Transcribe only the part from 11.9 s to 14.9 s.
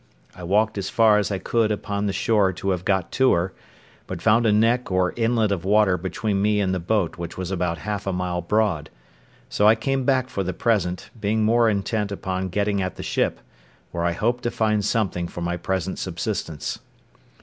upon getting at the ship, where I hoped to find